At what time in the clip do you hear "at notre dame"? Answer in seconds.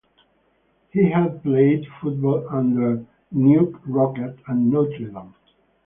4.49-5.35